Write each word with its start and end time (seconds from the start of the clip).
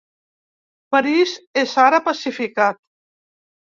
París 0.95 1.35
és 1.65 1.75
ara 1.85 1.99
pacificat. 2.11 2.85